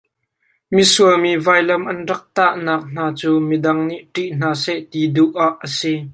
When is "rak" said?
2.09-2.23